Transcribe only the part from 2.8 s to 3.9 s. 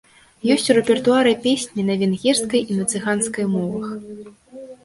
на цыганскай мовах.